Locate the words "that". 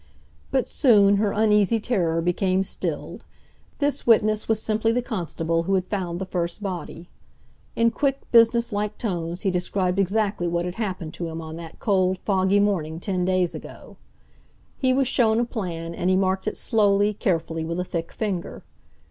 11.57-11.77